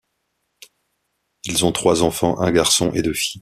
[1.43, 3.39] Ils ont trois enfants, un garçon et deux filles.